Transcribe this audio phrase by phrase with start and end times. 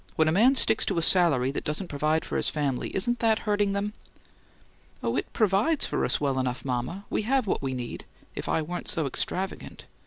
[0.15, 3.37] When a man sticks to a salary that doesn't provide for his family, isn't that
[3.45, 3.93] hurting them?"
[5.03, 7.05] "Oh, it 'provides' for us well enough, mama.
[7.11, 9.85] We have what we need if I weren't so extravagant.